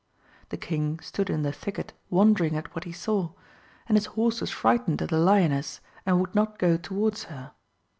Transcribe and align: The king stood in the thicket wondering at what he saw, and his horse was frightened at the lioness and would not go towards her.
The 0.49 0.57
king 0.57 0.97
stood 0.99 1.29
in 1.29 1.43
the 1.43 1.51
thicket 1.51 1.93
wondering 2.09 2.55
at 2.55 2.73
what 2.73 2.85
he 2.85 2.91
saw, 2.91 3.33
and 3.87 3.95
his 3.95 4.07
horse 4.07 4.41
was 4.41 4.49
frightened 4.49 4.99
at 5.03 5.09
the 5.09 5.19
lioness 5.19 5.79
and 6.07 6.19
would 6.19 6.33
not 6.33 6.57
go 6.57 6.75
towards 6.75 7.25
her. 7.25 7.53